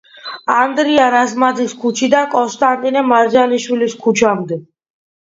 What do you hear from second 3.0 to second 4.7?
მარჯანიშვილის ქუჩამდე.